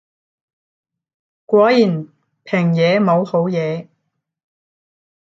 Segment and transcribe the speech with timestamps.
[1.45, 1.77] 果然
[2.43, 3.87] 平嘢冇好嘢